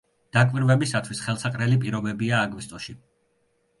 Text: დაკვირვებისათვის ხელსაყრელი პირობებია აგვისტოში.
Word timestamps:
დაკვირვებისათვის 0.35 1.21
ხელსაყრელი 1.27 1.79
პირობებია 1.85 2.41
აგვისტოში. 2.47 2.97